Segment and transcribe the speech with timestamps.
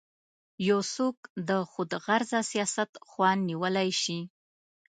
[0.69, 1.17] یو څوک
[1.49, 4.19] د خودغرضه سیاست خوا نیولی شي.